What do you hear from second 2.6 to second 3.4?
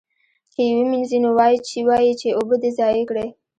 دې ضایع کړې.